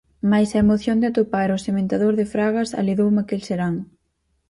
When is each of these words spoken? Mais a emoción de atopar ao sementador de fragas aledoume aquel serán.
Mais 0.31 0.49
a 0.51 0.61
emoción 0.65 0.97
de 0.99 1.07
atopar 1.09 1.49
ao 1.51 1.63
sementador 1.67 2.13
de 2.19 2.29
fragas 2.33 2.69
aledoume 2.79 3.19
aquel 3.21 3.41
serán. 3.49 3.75